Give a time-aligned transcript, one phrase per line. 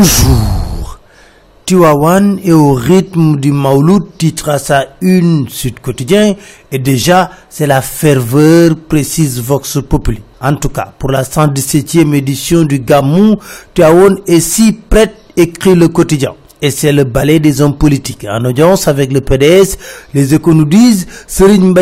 [0.00, 0.98] Bonjour.
[1.66, 6.36] Tiwawan est au rythme du Maouloud, titre à sa une Sud Quotidien,
[6.72, 10.22] et déjà c'est la ferveur, précise Vox Populi.
[10.40, 13.36] En tout cas, pour la 117e édition du Gamou,
[13.74, 16.32] Tiwawan est si prête, écrit le quotidien.
[16.62, 18.26] Et c'est le ballet des hommes politiques.
[18.26, 19.76] En audience avec le PDS,
[20.14, 21.74] les échos nous disent, Serine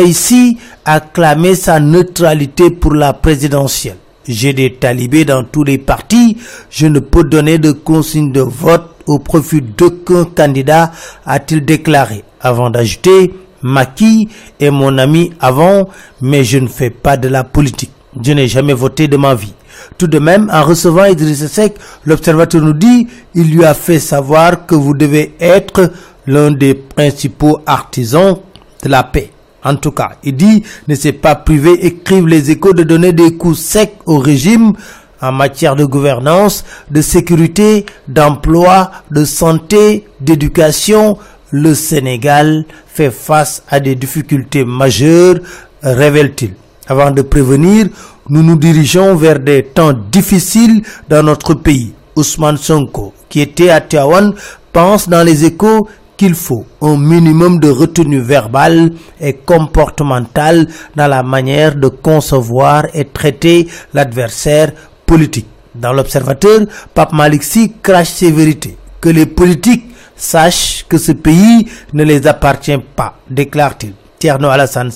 [0.83, 3.95] a clamé sa neutralité pour la présidentielle.
[4.29, 6.37] J'ai des talibés dans tous les partis.
[6.69, 10.91] Je ne peux donner de consigne de vote au profit d'aucun candidat,
[11.25, 14.29] a-t-il déclaré, avant d'ajouter, Maki
[14.59, 15.89] est mon ami avant,
[16.21, 17.91] mais je ne fais pas de la politique.
[18.23, 19.53] Je n'ai jamais voté de ma vie.
[19.97, 21.75] Tout de même, en recevant Idriss Seck,
[22.05, 25.91] l'observateur nous dit, il lui a fait savoir que vous devez être
[26.27, 28.37] l'un des principaux artisans
[28.83, 29.31] de la paix.
[29.63, 33.35] En tout cas, il dit ne s'est pas privé, écrivent les échos, de donner des
[33.35, 34.73] coups secs au régime
[35.21, 41.17] en matière de gouvernance, de sécurité, d'emploi, de santé, d'éducation.
[41.51, 45.37] Le Sénégal fait face à des difficultés majeures,
[45.81, 46.53] révèle-t-il.
[46.87, 47.87] Avant de prévenir,
[48.29, 51.93] nous nous dirigeons vers des temps difficiles dans notre pays.
[52.15, 54.33] Ousmane Sonko, qui était à Tiawan,
[54.73, 55.87] pense dans les échos
[56.19, 63.05] qu'il faut un minimum de retenue verbale et comportementale dans la manière de concevoir et
[63.05, 64.73] traiter l'adversaire
[65.05, 65.47] politique.
[65.73, 66.59] Dans l'observateur,
[66.93, 68.75] Pape Maliksi crache ses vérités.
[68.99, 69.85] Que les politiques
[70.17, 73.93] sachent que ce pays ne les appartient pas, déclare-t-il.
[74.19, 74.91] Tierno Alassane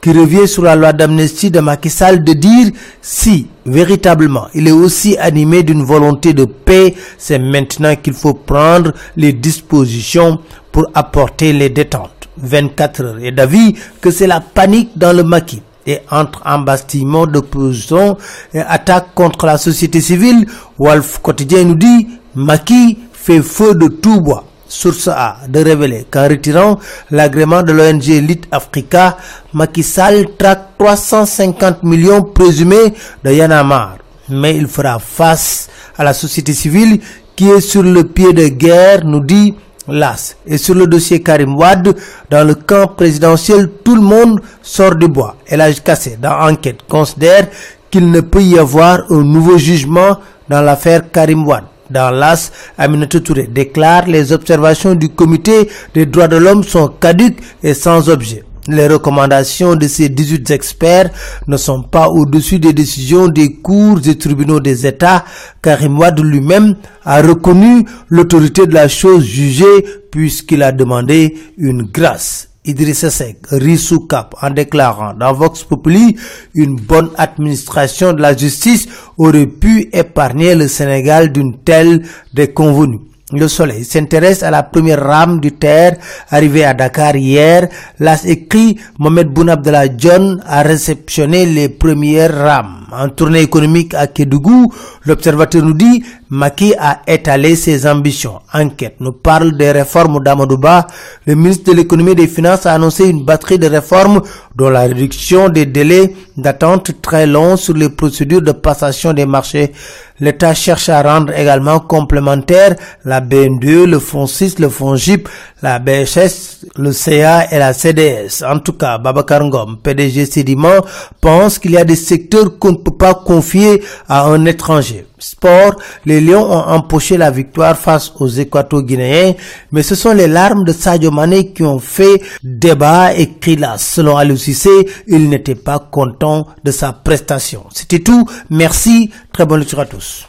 [0.00, 2.70] qui revient sur la loi d'amnistie de Macky Sall de dire
[3.02, 8.92] si véritablement il est aussi animé d'une volonté de paix, c'est maintenant qu'il faut prendre
[9.16, 10.38] les dispositions
[10.72, 12.10] pour apporter les détentes.
[12.40, 18.16] 24 heures et d'avis que c'est la panique dans le maquis et entre embastillement d'opposition
[18.52, 20.46] et attaque contre la société civile,
[20.78, 24.44] Wolf Quotidien nous dit Maki fait feu de tout bois.
[24.68, 26.78] Source A de révéler qu'en retirant
[27.10, 29.16] l'agrément de l'ONG Lit Africa,
[29.54, 32.92] Macky Sall traque 350 millions présumés
[33.24, 33.96] de Yanamar.
[34.28, 37.00] Mais il fera face à la société civile
[37.34, 39.54] qui est sur le pied de guerre, nous dit
[39.88, 40.36] l'AS.
[40.46, 41.94] Et sur le dossier Karim Wad,
[42.30, 45.36] dans le camp présidentiel, tout le monde sort du bois.
[45.46, 47.48] Elage Cassé, dans Enquête, considère
[47.90, 50.18] qu'il ne peut y avoir un nouveau jugement
[50.48, 56.28] dans l'affaire Karim Wad dans l'AS, Aminata Touré déclare les observations du comité des droits
[56.28, 58.44] de l'homme sont caduques et sans objet.
[58.68, 61.10] Les recommandations de ces 18 experts
[61.46, 65.24] ne sont pas au-dessus des décisions des cours et tribunaux des États.
[65.62, 72.50] Karim Wad lui-même a reconnu l'autorité de la chose jugée puisqu'il a demandé une grâce.
[72.68, 76.16] Idrissa Seck rit sous cap en déclarant dans Vox Populi
[76.54, 78.86] une bonne administration de la justice
[79.16, 82.02] aurait pu épargner le Sénégal d'une telle
[82.34, 83.00] déconvenue.
[83.32, 85.98] Le soleil s'intéresse à la première rame du terre
[86.30, 87.68] arrivée à Dakar hier.
[87.98, 92.86] L'as écrit Mohamed Boun Abdallah John a réceptionné les premières rames.
[92.90, 94.72] En tournée économique à Kédougou,
[95.04, 98.40] l'observateur nous dit Maki a étalé ses ambitions.
[98.52, 100.86] Enquête nous parle des réformes d'Amadouba.
[101.24, 104.20] Le ministre de l'économie et des finances a annoncé une batterie de réformes
[104.54, 109.72] dont la réduction des délais d'attente très longs sur les procédures de passation des marchés.
[110.20, 115.30] L'État cherche à rendre également complémentaires la BN2, le Fonds 6, le Fonds JIP,
[115.62, 118.44] la BHS, le CA et la CDS.
[118.46, 120.84] En tout cas, Babacar Ngom, PDG Sédiment,
[121.22, 125.06] pense qu'il y a des secteurs qu'on ne peut pas confier à un étranger.
[125.18, 129.34] Sport, les Lions ont empoché la victoire face aux Équato-Guinéens,
[129.72, 133.76] mais ce sont les larmes de Sadio Mané qui ont fait débat et là.
[133.78, 137.64] Selon Aliou Cissé, il n'était pas content de sa prestation.
[137.72, 138.28] C'était tout.
[138.50, 139.10] Merci.
[139.32, 140.28] Très bonne lecture à tous.